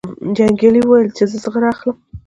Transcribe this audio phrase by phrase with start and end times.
[0.37, 1.97] جنګیالي وویل چې زه زغره اخلم.